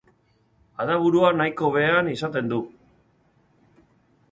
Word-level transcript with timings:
Adaburua 0.85 1.29
nahiko 1.41 1.69
behean 1.77 2.11
izaten 2.15 2.51
du. 2.55 2.61